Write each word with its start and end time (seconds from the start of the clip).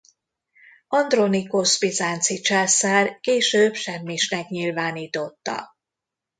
Andronikosz 0.87 1.79
bizánci 1.79 2.39
császár 2.41 3.19
később 3.19 3.73
semmisnek 3.73 4.47
nyilvánította. 4.47 5.75